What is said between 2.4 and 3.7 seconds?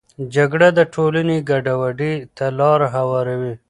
لاره هواروي.